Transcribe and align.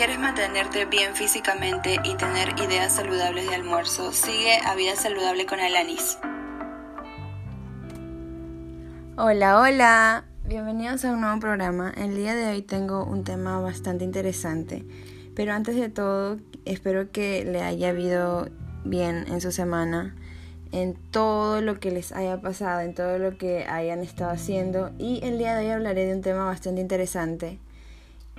quieres 0.00 0.18
mantenerte 0.18 0.86
bien 0.86 1.14
físicamente 1.14 1.98
y 2.04 2.14
tener 2.14 2.58
ideas 2.58 2.94
saludables 2.94 3.46
de 3.46 3.54
almuerzo, 3.54 4.12
sigue 4.12 4.56
a 4.64 4.74
Vida 4.74 4.96
Saludable 4.96 5.44
con 5.44 5.60
Alanis. 5.60 6.16
Hola, 9.18 9.60
hola. 9.60 10.24
Bienvenidos 10.46 11.04
a 11.04 11.12
un 11.12 11.20
nuevo 11.20 11.38
programa. 11.38 11.92
El 11.94 12.16
día 12.16 12.34
de 12.34 12.46
hoy 12.46 12.62
tengo 12.62 13.04
un 13.04 13.24
tema 13.24 13.60
bastante 13.60 14.02
interesante. 14.02 14.86
Pero 15.36 15.52
antes 15.52 15.76
de 15.76 15.90
todo, 15.90 16.38
espero 16.64 17.12
que 17.12 17.44
le 17.44 17.60
haya 17.60 17.90
habido 17.90 18.48
bien 18.86 19.26
en 19.28 19.42
su 19.42 19.52
semana, 19.52 20.16
en 20.72 20.94
todo 20.94 21.60
lo 21.60 21.78
que 21.78 21.90
les 21.90 22.12
haya 22.12 22.40
pasado, 22.40 22.80
en 22.80 22.94
todo 22.94 23.18
lo 23.18 23.36
que 23.36 23.66
hayan 23.66 24.00
estado 24.00 24.30
haciendo. 24.30 24.92
Y 24.98 25.20
el 25.22 25.36
día 25.36 25.54
de 25.56 25.66
hoy 25.66 25.72
hablaré 25.72 26.06
de 26.06 26.14
un 26.14 26.22
tema 26.22 26.46
bastante 26.46 26.80
interesante 26.80 27.58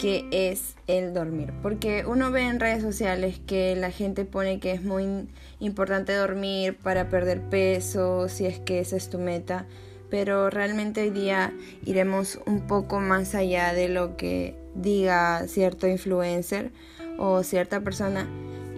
que 0.01 0.25
es 0.31 0.73
el 0.87 1.13
dormir. 1.13 1.53
Porque 1.61 2.05
uno 2.07 2.31
ve 2.31 2.41
en 2.41 2.59
redes 2.59 2.81
sociales 2.81 3.39
que 3.45 3.75
la 3.75 3.91
gente 3.91 4.25
pone 4.25 4.59
que 4.59 4.71
es 4.71 4.81
muy 4.81 5.29
importante 5.59 6.15
dormir 6.15 6.75
para 6.75 7.07
perder 7.07 7.39
peso, 7.39 8.27
si 8.27 8.47
es 8.47 8.57
que 8.57 8.79
esa 8.79 8.97
es 8.97 9.11
tu 9.11 9.19
meta. 9.19 9.67
Pero 10.09 10.49
realmente 10.49 11.03
hoy 11.03 11.11
día 11.11 11.53
iremos 11.85 12.39
un 12.47 12.65
poco 12.65 12.99
más 12.99 13.35
allá 13.35 13.75
de 13.75 13.89
lo 13.89 14.17
que 14.17 14.55
diga 14.73 15.47
cierto 15.47 15.87
influencer 15.87 16.71
o 17.19 17.43
cierta 17.43 17.81
persona 17.81 18.27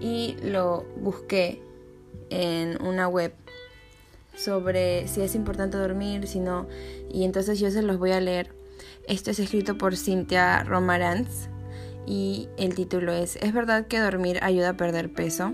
y 0.01 0.35
lo 0.43 0.85
busqué 0.97 1.61
en 2.31 2.81
una 2.83 3.07
web 3.07 3.33
sobre 4.35 5.07
si 5.07 5.21
es 5.21 5.35
importante 5.35 5.77
dormir, 5.77 6.27
si 6.27 6.39
no, 6.39 6.67
y 7.09 7.23
entonces 7.23 7.59
yo 7.59 7.71
se 7.71 7.81
los 7.81 7.97
voy 7.97 8.11
a 8.11 8.19
leer 8.19 8.62
esto 9.07 9.31
es 9.31 9.39
escrito 9.39 9.77
por 9.77 9.95
Cynthia 9.95 10.63
Romarantz 10.63 11.49
y 12.05 12.49
el 12.57 12.75
título 12.75 13.11
es 13.11 13.37
¿Es 13.37 13.53
verdad 13.53 13.87
que 13.87 13.99
dormir 13.99 14.39
ayuda 14.41 14.69
a 14.69 14.77
perder 14.77 15.11
peso? 15.11 15.53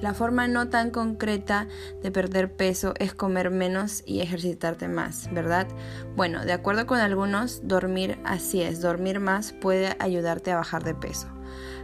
La 0.00 0.14
forma 0.14 0.48
no 0.48 0.68
tan 0.68 0.90
concreta 0.90 1.68
de 2.02 2.10
perder 2.10 2.56
peso 2.56 2.92
es 2.98 3.14
comer 3.14 3.50
menos 3.50 4.02
y 4.04 4.20
ejercitarte 4.20 4.88
más, 4.88 5.32
¿verdad? 5.32 5.68
Bueno, 6.16 6.44
de 6.44 6.52
acuerdo 6.52 6.86
con 6.86 6.98
algunos, 6.98 7.60
dormir 7.68 8.18
así 8.24 8.62
es, 8.62 8.80
dormir 8.80 9.20
más 9.20 9.52
puede 9.52 9.94
ayudarte 10.00 10.50
a 10.50 10.56
bajar 10.56 10.82
de 10.82 10.96
peso. 10.96 11.28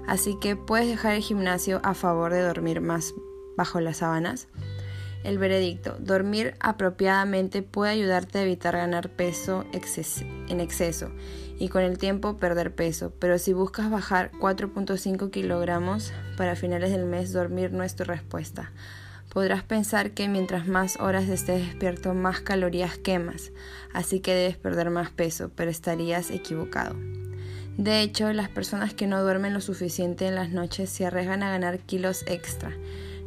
Así 0.09 0.37
que 0.41 0.57
puedes 0.57 0.89
dejar 0.89 1.15
el 1.15 1.23
gimnasio 1.23 1.81
a 1.85 1.95
favor 1.95 2.33
de 2.33 2.43
dormir 2.43 2.81
más 2.81 3.15
bajo 3.57 3.81
las 3.81 3.99
sábanas. 3.99 4.49
El 5.25 5.39
veredicto, 5.39 5.97
dormir 5.99 6.55
apropiadamente 6.61 7.63
puede 7.63 7.93
ayudarte 7.93 8.39
a 8.39 8.43
evitar 8.43 8.77
ganar 8.77 9.11
peso 9.11 9.65
en 9.73 10.61
exceso 10.61 11.11
y 11.59 11.69
con 11.69 11.83
el 11.83 11.99
tiempo 11.99 12.37
perder 12.37 12.75
peso, 12.75 13.13
pero 13.19 13.39
si 13.39 13.53
buscas 13.53 13.91
bajar 13.91 14.31
4.5 14.41 15.31
kilogramos 15.31 16.13
para 16.37 16.55
finales 16.55 16.93
del 16.93 17.05
mes, 17.05 17.33
dormir 17.33 17.73
no 17.73 17.83
es 17.83 17.97
tu 17.97 18.05
respuesta. 18.05 18.73
Podrás 19.29 19.65
pensar 19.65 20.13
que 20.13 20.29
mientras 20.29 20.67
más 20.69 20.99
horas 21.01 21.29
estés 21.29 21.67
despierto, 21.67 22.15
más 22.15 22.41
calorías 22.41 22.97
quemas, 22.97 23.51
así 23.93 24.21
que 24.21 24.35
debes 24.35 24.57
perder 24.57 24.91
más 24.91 25.11
peso, 25.11 25.51
pero 25.55 25.71
estarías 25.71 26.31
equivocado. 26.31 26.95
De 27.77 28.01
hecho, 28.01 28.33
las 28.33 28.49
personas 28.49 28.95
que 28.95 29.07
no 29.07 29.23
duermen 29.23 29.55
lo 29.55 29.61
suficiente 29.61 30.27
en 30.27 30.35
las 30.35 30.51
noches 30.51 30.91
se 30.91 31.07
arriesgan 31.07 31.43
a 31.43 31.51
ganar 31.51 31.79
kilos 31.81 32.25
extra 32.27 32.73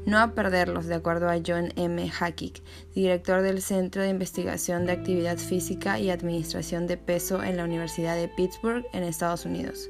no 0.06 0.20
a 0.20 0.34
perderlos, 0.34 0.88
de 0.88 0.96
acuerdo 0.96 1.30
a 1.30 1.40
John 1.46 1.72
M. 1.76 2.10
Hackett, 2.10 2.62
director 2.96 3.42
del 3.42 3.62
Centro 3.62 4.02
de 4.02 4.10
Investigación 4.10 4.86
de 4.86 4.94
Actividad 4.94 5.38
Física 5.38 6.00
y 6.00 6.10
Administración 6.10 6.88
de 6.88 6.98
Peso 6.98 7.44
en 7.44 7.58
la 7.58 7.66
Universidad 7.66 8.16
de 8.16 8.28
Pittsburgh, 8.28 8.86
en 8.94 9.04
Estados 9.04 9.46
Unidos. 9.46 9.90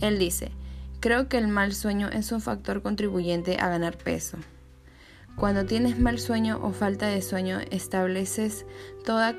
Él 0.00 0.18
dice, 0.18 0.50
creo 1.00 1.28
que 1.28 1.38
el 1.38 1.48
mal 1.48 1.74
sueño 1.74 2.08
es 2.08 2.32
un 2.32 2.40
factor 2.40 2.82
contribuyente 2.82 3.58
a 3.58 3.68
ganar 3.68 3.96
peso. 3.98 4.38
Cuando 5.36 5.66
tienes 5.66 5.98
mal 5.98 6.18
sueño 6.18 6.60
o 6.62 6.70
falta 6.72 7.06
de 7.08 7.20
sueño, 7.20 7.58
estableces 7.70 8.66
toda 9.04 9.36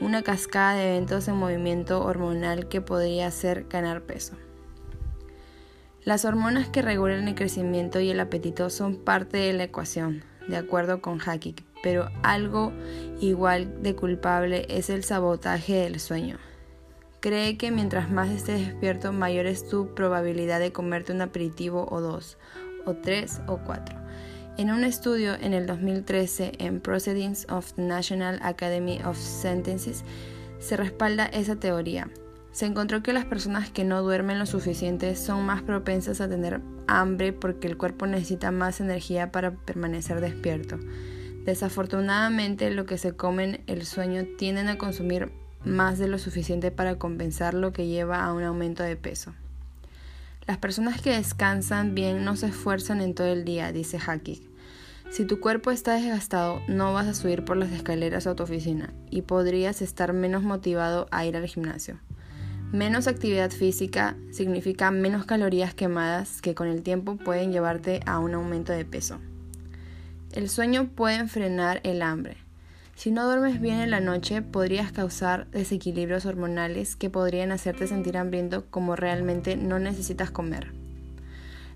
una 0.00 0.22
cascada 0.22 0.74
de 0.74 0.96
eventos 0.96 1.28
en 1.28 1.36
movimiento 1.36 2.02
hormonal 2.04 2.68
que 2.68 2.80
podría 2.80 3.26
hacer 3.26 3.66
ganar 3.68 4.02
peso. 4.02 4.36
Las 6.06 6.24
hormonas 6.24 6.68
que 6.68 6.82
regulan 6.82 7.26
el 7.26 7.34
crecimiento 7.34 7.98
y 7.98 8.10
el 8.10 8.20
apetito 8.20 8.70
son 8.70 8.94
parte 8.94 9.38
de 9.38 9.52
la 9.52 9.64
ecuación, 9.64 10.22
de 10.46 10.56
acuerdo 10.56 11.02
con 11.02 11.18
Hackett, 11.18 11.64
pero 11.82 12.10
algo 12.22 12.72
igual 13.20 13.82
de 13.82 13.96
culpable 13.96 14.66
es 14.68 14.88
el 14.88 15.02
sabotaje 15.02 15.74
del 15.74 15.98
sueño. 15.98 16.38
Cree 17.18 17.58
que 17.58 17.72
mientras 17.72 18.08
más 18.08 18.30
estés 18.30 18.64
despierto, 18.64 19.12
mayor 19.12 19.46
es 19.46 19.68
tu 19.68 19.96
probabilidad 19.96 20.60
de 20.60 20.70
comerte 20.70 21.12
un 21.12 21.22
aperitivo 21.22 21.88
o 21.90 22.00
dos, 22.00 22.38
o 22.84 22.94
tres 22.94 23.40
o 23.48 23.58
cuatro. 23.58 23.98
En 24.58 24.70
un 24.70 24.84
estudio 24.84 25.34
en 25.34 25.54
el 25.54 25.66
2013 25.66 26.52
en 26.60 26.80
Proceedings 26.80 27.48
of 27.50 27.72
the 27.72 27.82
National 27.82 28.38
Academy 28.42 29.00
of 29.04 29.18
Sentences 29.18 30.04
se 30.60 30.76
respalda 30.76 31.26
esa 31.26 31.56
teoría 31.56 32.08
se 32.56 32.64
encontró 32.64 33.02
que 33.02 33.12
las 33.12 33.26
personas 33.26 33.68
que 33.68 33.84
no 33.84 34.00
duermen 34.00 34.38
lo 34.38 34.46
suficiente 34.46 35.14
son 35.14 35.44
más 35.44 35.60
propensas 35.60 36.22
a 36.22 36.28
tener 36.30 36.62
hambre 36.86 37.34
porque 37.34 37.66
el 37.66 37.76
cuerpo 37.76 38.06
necesita 38.06 38.50
más 38.50 38.80
energía 38.80 39.30
para 39.30 39.50
permanecer 39.50 40.22
despierto. 40.22 40.78
Desafortunadamente, 41.44 42.70
lo 42.70 42.86
que 42.86 42.96
se 42.96 43.12
comen 43.12 43.62
el 43.66 43.84
sueño 43.84 44.24
tienden 44.38 44.68
a 44.68 44.78
consumir 44.78 45.32
más 45.66 45.98
de 45.98 46.08
lo 46.08 46.16
suficiente 46.16 46.70
para 46.70 46.98
compensar 46.98 47.52
lo 47.52 47.74
que 47.74 47.88
lleva 47.88 48.24
a 48.24 48.32
un 48.32 48.42
aumento 48.42 48.82
de 48.82 48.96
peso. 48.96 49.34
Las 50.46 50.56
personas 50.56 51.02
que 51.02 51.10
descansan 51.10 51.94
bien 51.94 52.24
no 52.24 52.36
se 52.36 52.46
esfuerzan 52.46 53.02
en 53.02 53.14
todo 53.14 53.26
el 53.26 53.44
día, 53.44 53.70
dice 53.70 53.98
Hackett. 53.98 54.40
Si 55.10 55.26
tu 55.26 55.40
cuerpo 55.40 55.72
está 55.72 55.96
desgastado, 55.96 56.62
no 56.68 56.94
vas 56.94 57.06
a 57.06 57.12
subir 57.12 57.44
por 57.44 57.58
las 57.58 57.70
escaleras 57.72 58.26
a 58.26 58.34
tu 58.34 58.44
oficina 58.44 58.94
y 59.10 59.20
podrías 59.20 59.82
estar 59.82 60.14
menos 60.14 60.42
motivado 60.42 61.06
a 61.10 61.26
ir 61.26 61.36
al 61.36 61.46
gimnasio. 61.46 61.98
Menos 62.72 63.06
actividad 63.06 63.52
física 63.52 64.16
significa 64.32 64.90
menos 64.90 65.24
calorías 65.24 65.72
quemadas 65.72 66.42
que 66.42 66.56
con 66.56 66.66
el 66.66 66.82
tiempo 66.82 67.16
pueden 67.16 67.52
llevarte 67.52 68.00
a 68.06 68.18
un 68.18 68.34
aumento 68.34 68.72
de 68.72 68.84
peso. 68.84 69.20
El 70.32 70.48
sueño 70.48 70.88
puede 70.88 71.28
frenar 71.28 71.80
el 71.84 72.02
hambre. 72.02 72.38
Si 72.96 73.12
no 73.12 73.24
duermes 73.24 73.60
bien 73.60 73.78
en 73.78 73.92
la 73.92 74.00
noche, 74.00 74.42
podrías 74.42 74.90
causar 74.90 75.48
desequilibrios 75.52 76.26
hormonales 76.26 76.96
que 76.96 77.08
podrían 77.08 77.52
hacerte 77.52 77.86
sentir 77.86 78.18
hambriento 78.18 78.64
como 78.68 78.96
realmente 78.96 79.54
no 79.54 79.78
necesitas 79.78 80.32
comer. 80.32 80.72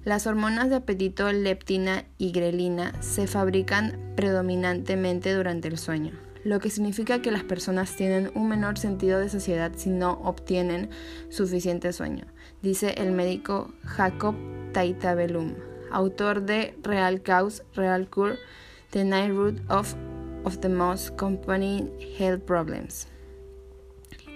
Las 0.04 0.26
hormonas 0.26 0.70
de 0.70 0.76
apetito 0.76 1.30
leptina 1.30 2.04
y 2.18 2.32
grelina 2.32 3.00
se 3.00 3.28
fabrican 3.28 3.96
predominantemente 4.16 5.32
durante 5.34 5.68
el 5.68 5.78
sueño 5.78 6.29
lo 6.44 6.58
que 6.60 6.70
significa 6.70 7.22
que 7.22 7.30
las 7.30 7.44
personas 7.44 7.96
tienen 7.96 8.30
un 8.34 8.48
menor 8.48 8.78
sentido 8.78 9.18
de 9.18 9.28
saciedad 9.28 9.72
si 9.76 9.90
no 9.90 10.20
obtienen 10.24 10.90
suficiente 11.28 11.92
sueño, 11.92 12.24
dice 12.62 12.94
el 12.98 13.12
médico 13.12 13.72
Jacob 13.84 14.34
Taitabelum, 14.72 15.54
autor 15.90 16.42
de 16.42 16.74
Real 16.82 17.22
Cause, 17.22 17.62
Real 17.74 18.08
Cure, 18.08 18.36
The 18.90 19.04
Night 19.04 19.30
Root 19.30 19.60
of, 19.68 19.94
of 20.44 20.58
the 20.58 20.68
Most 20.68 21.16
Company 21.16 21.90
Health 22.18 22.42
Problems. 22.42 23.08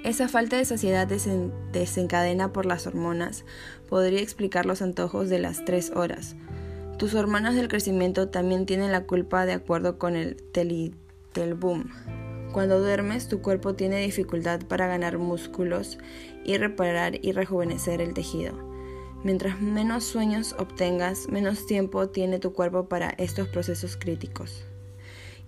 Esa 0.04 0.28
falta 0.28 0.58
de 0.58 0.66
saciedad 0.66 1.08
desencadena 1.72 2.52
por 2.52 2.66
las 2.66 2.86
hormonas 2.86 3.46
podría 3.88 4.20
explicar 4.20 4.66
los 4.66 4.82
antojos 4.82 5.30
de 5.30 5.38
las 5.38 5.64
tres 5.64 5.92
horas. 5.96 6.36
Tus 6.98 7.14
hormonas 7.14 7.54
del 7.54 7.68
crecimiento 7.68 8.28
también 8.28 8.66
tienen 8.66 8.92
la 8.92 9.04
culpa 9.04 9.46
de 9.46 9.54
acuerdo 9.54 9.98
con 9.98 10.14
el 10.14 10.36
teli 10.52 10.94
el 11.42 11.54
boom. 11.54 11.90
Cuando 12.52 12.78
duermes, 12.78 13.28
tu 13.28 13.42
cuerpo 13.42 13.74
tiene 13.74 14.00
dificultad 14.00 14.60
para 14.66 14.86
ganar 14.86 15.18
músculos 15.18 15.98
y 16.44 16.56
reparar 16.56 17.18
y 17.20 17.32
rejuvenecer 17.32 18.00
el 18.00 18.14
tejido. 18.14 18.52
Mientras 19.24 19.60
menos 19.60 20.04
sueños 20.04 20.54
obtengas, 20.58 21.28
menos 21.28 21.66
tiempo 21.66 22.08
tiene 22.10 22.38
tu 22.38 22.52
cuerpo 22.52 22.88
para 22.88 23.10
estos 23.10 23.48
procesos 23.48 23.96
críticos. 23.96 24.64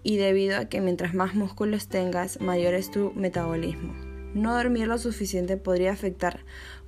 Y 0.03 0.17
debido 0.17 0.59
a 0.59 0.65
que 0.65 0.81
mientras 0.81 1.15
más 1.15 1.35
músculos 1.35 1.89
tengas, 1.89 2.41
mayor 2.41 2.75
es 2.75 2.91
tu 2.91 3.13
metabolismo. 3.15 3.95
No 4.35 4.55
dormir 4.55 4.89
lo 4.89 4.99
suficiente 4.99 5.57
podría 5.57 5.93
afectar 5.93 6.41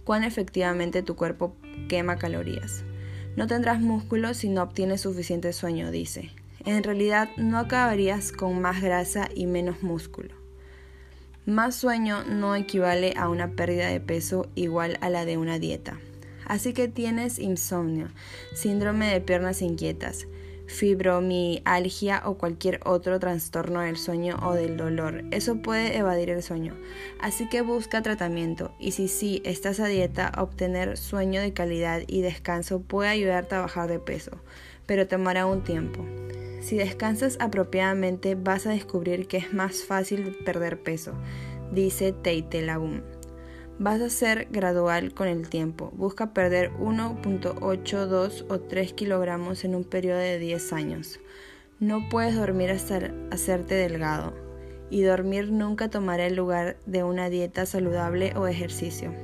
cuán 0.05 0.25
efectivamente 0.25 1.03
tu 1.03 1.15
cuerpo 1.15 1.57
quema 1.89 2.17
calorías. 2.17 2.85
No 3.37 3.47
tendrás 3.47 3.81
músculos 3.81 4.39
si 4.39 4.49
no 4.49 4.63
obtienes 4.63 5.03
suficiente 5.03 5.53
sueño, 5.53 5.91
dice 5.91 6.33
en 6.65 6.83
realidad 6.83 7.29
no 7.37 7.59
acabarías 7.59 8.33
con 8.33 8.61
más 8.61 8.83
grasa 8.83 9.29
y 9.35 9.47
menos 9.47 9.83
músculo. 9.83 10.35
Más 11.47 11.77
sueño 11.77 12.25
no 12.25 12.55
equivale 12.55 13.15
a 13.17 13.29
una 13.29 13.53
pérdida 13.53 13.89
de 13.89 14.01
peso 14.01 14.49
igual 14.55 14.99
a 15.01 15.09
la 15.09 15.25
de 15.25 15.39
una 15.39 15.59
dieta. 15.59 15.99
Así 16.45 16.73
que 16.73 16.89
tienes 16.89 17.39
insomnio, 17.39 18.09
síndrome 18.55 19.11
de 19.13 19.21
piernas 19.21 19.63
inquietas, 19.63 20.27
fibromialgia 20.67 22.23
o 22.27 22.35
cualquier 22.37 22.81
otro 22.85 23.19
trastorno 23.19 23.81
del 23.81 23.97
sueño 23.97 24.39
o 24.43 24.53
del 24.53 24.77
dolor. 24.77 25.25
Eso 25.31 25.63
puede 25.63 25.97
evadir 25.97 26.31
el 26.31 26.43
sueño. 26.43 26.77
Así 27.21 27.49
que 27.49 27.63
busca 27.63 28.03
tratamiento 28.03 28.73
y 28.79 28.93
si 28.93 29.09
sí 29.09 29.43
estás 29.45 29.81
a 29.81 29.87
dieta, 29.87 30.33
obtener 30.37 30.97
sueño 30.97 31.41
de 31.41 31.53
calidad 31.53 32.03
y 32.07 32.21
descanso 32.21 32.81
puede 32.81 33.09
ayudarte 33.09 33.55
a 33.55 33.63
bajar 33.63 33.89
de 33.89 33.99
peso, 33.99 34.39
pero 34.87 35.09
tomará 35.09 35.47
un 35.47 35.65
tiempo. 35.65 36.05
Si 36.61 36.77
descansas 36.77 37.37
apropiadamente 37.41 38.35
vas 38.35 38.67
a 38.67 38.71
descubrir 38.71 39.29
que 39.29 39.37
es 39.37 39.55
más 39.55 39.85
fácil 39.85 40.37
perder 40.45 40.83
peso, 40.83 41.13
dice 41.73 42.13
Tate 42.13 42.63
Lagum. 42.63 43.03
Vas 43.81 44.01
a 44.01 44.11
ser 44.11 44.49
gradual 44.51 45.15
con 45.15 45.29
el 45.29 45.49
tiempo. 45.49 45.93
Busca 45.95 46.35
perder 46.35 46.73
1.82 46.81 48.45
o 48.49 48.59
3 48.59 48.93
kilogramos 48.93 49.65
en 49.65 49.77
un 49.77 49.85
periodo 49.85 50.19
de 50.19 50.41
10 50.41 50.73
años. 50.73 51.21
No 51.79 52.09
puedes 52.09 52.35
dormir 52.35 52.73
hasta 52.73 53.13
hacerte 53.31 53.77
delgado. 53.77 54.35
Y 54.91 55.03
dormir 55.03 55.53
nunca 55.53 55.91
tomará 55.91 56.27
el 56.27 56.35
lugar 56.35 56.77
de 56.87 57.05
una 57.05 57.31
dieta 57.31 57.67
saludable 57.67 58.33
o 58.35 58.49
ejercicio. 58.49 59.15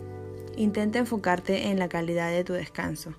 Intenta 0.56 1.00
enfocarte 1.00 1.68
en 1.68 1.80
la 1.80 1.88
calidad 1.88 2.30
de 2.30 2.44
tu 2.44 2.52
descanso, 2.52 3.14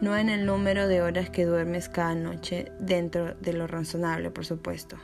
no 0.00 0.16
en 0.16 0.28
el 0.28 0.46
número 0.46 0.88
de 0.88 1.02
horas 1.02 1.30
que 1.30 1.44
duermes 1.44 1.88
cada 1.88 2.14
noche 2.14 2.72
dentro 2.78 3.34
de 3.34 3.52
lo 3.52 3.66
razonable, 3.66 4.30
por 4.30 4.44
supuesto. 4.44 4.96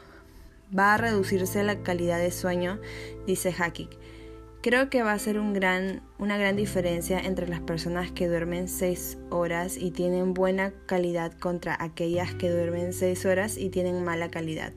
Va 0.77 0.95
a 0.95 0.99
reducirse 0.99 1.63
la 1.63 1.83
calidad 1.83 2.19
de 2.19 2.31
sueño, 2.31 2.81
dice 3.27 3.55
Hakik 3.57 3.99
Creo 4.65 4.89
que 4.89 5.03
va 5.03 5.13
a 5.13 5.19
ser 5.19 5.39
una 5.39 6.39
gran 6.39 6.57
diferencia 6.57 7.21
entre 7.21 7.47
las 7.47 7.61
personas 7.61 8.13
que 8.13 8.29
duermen 8.29 8.67
6 8.67 9.19
horas 9.29 9.77
y 9.77 9.91
tienen 9.91 10.33
buena 10.33 10.73
calidad 10.87 11.33
contra 11.33 11.77
aquellas 11.79 12.35
que 12.35 12.49
duermen 12.49 12.95
6 12.95 13.27
horas 13.27 13.59
y 13.59 13.69
tienen 13.69 14.03
mala 14.05 14.31
calidad. 14.31 14.73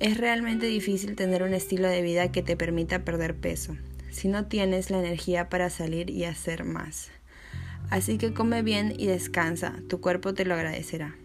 Es 0.00 0.16
realmente 0.18 0.66
difícil 0.66 1.14
tener 1.14 1.44
un 1.44 1.54
estilo 1.54 1.86
de 1.86 2.02
vida 2.02 2.32
que 2.32 2.42
te 2.42 2.56
permita 2.56 3.04
perder 3.04 3.36
peso, 3.36 3.76
si 4.10 4.26
no 4.26 4.46
tienes 4.46 4.90
la 4.90 4.98
energía 4.98 5.48
para 5.48 5.70
salir 5.70 6.10
y 6.10 6.24
hacer 6.24 6.64
más. 6.64 7.12
Así 7.90 8.18
que 8.18 8.34
come 8.34 8.62
bien 8.62 8.94
y 8.96 9.06
descansa, 9.06 9.74
tu 9.88 10.00
cuerpo 10.00 10.34
te 10.34 10.44
lo 10.44 10.54
agradecerá. 10.54 11.16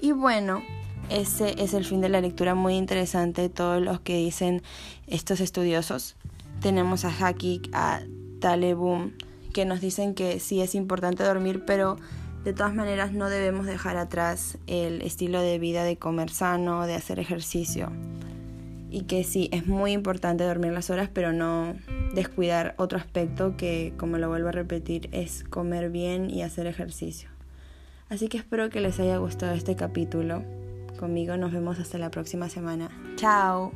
Y 0.00 0.12
bueno, 0.12 0.62
ese 1.08 1.62
es 1.62 1.74
el 1.74 1.84
fin 1.84 2.00
de 2.00 2.08
la 2.08 2.20
lectura 2.20 2.54
muy 2.54 2.74
interesante 2.74 3.42
de 3.42 3.48
todos 3.48 3.82
los 3.82 4.00
que 4.00 4.16
dicen 4.16 4.62
estos 5.06 5.40
estudiosos 5.40 6.16
tenemos 6.60 7.04
a 7.04 7.10
Haki, 7.10 7.62
a 7.72 8.00
Talebum, 8.40 9.12
que 9.52 9.64
nos 9.64 9.80
dicen 9.80 10.14
que 10.14 10.38
sí 10.40 10.60
es 10.60 10.74
importante 10.74 11.24
dormir, 11.24 11.64
pero 11.66 11.96
de 12.44 12.52
todas 12.52 12.74
maneras 12.74 13.12
no 13.12 13.28
debemos 13.28 13.66
dejar 13.66 13.96
atrás 13.96 14.58
el 14.66 15.02
estilo 15.02 15.40
de 15.40 15.58
vida 15.58 15.84
de 15.84 15.96
comer 15.96 16.30
sano, 16.30 16.86
de 16.86 16.94
hacer 16.94 17.18
ejercicio. 17.18 17.90
Y 18.90 19.02
que 19.02 19.24
sí, 19.24 19.48
es 19.52 19.66
muy 19.66 19.92
importante 19.92 20.44
dormir 20.44 20.72
las 20.72 20.90
horas, 20.90 21.08
pero 21.12 21.32
no 21.32 21.74
descuidar 22.14 22.74
otro 22.78 22.98
aspecto 22.98 23.56
que, 23.56 23.92
como 23.96 24.18
lo 24.18 24.28
vuelvo 24.28 24.48
a 24.48 24.52
repetir, 24.52 25.08
es 25.12 25.44
comer 25.44 25.90
bien 25.90 26.30
y 26.30 26.42
hacer 26.42 26.66
ejercicio. 26.66 27.30
Así 28.08 28.28
que 28.28 28.38
espero 28.38 28.70
que 28.70 28.80
les 28.80 28.98
haya 28.98 29.16
gustado 29.18 29.52
este 29.52 29.76
capítulo. 29.76 30.42
Conmigo 30.98 31.36
nos 31.36 31.52
vemos 31.52 31.78
hasta 31.78 31.98
la 31.98 32.10
próxima 32.10 32.48
semana. 32.48 32.90
Chao. 33.16 33.72